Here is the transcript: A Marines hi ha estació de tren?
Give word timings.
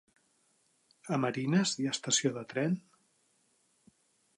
A 1.17 1.21
Marines 1.25 1.75
hi 1.83 1.87
ha 1.91 1.95
estació 1.99 2.35
de 2.41 2.45
tren? 2.55 2.83